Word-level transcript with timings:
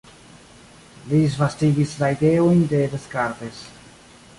Li 1.11 1.19
disvastigis 1.25 1.95
la 2.01 2.11
ideojn 2.17 2.67
de 2.75 2.81
Descartes. 2.97 3.67